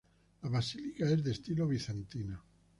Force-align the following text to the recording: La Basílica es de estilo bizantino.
La 0.41 0.49
Basílica 0.49 1.05
es 1.07 1.23
de 1.23 1.29
estilo 1.31 1.67
bizantino. 1.67 2.43